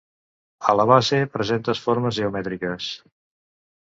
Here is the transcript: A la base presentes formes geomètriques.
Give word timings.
A 0.71 0.73
la 0.77 0.85
base 0.91 1.19
presentes 1.35 1.81
formes 1.87 2.17
geomètriques. 2.21 2.89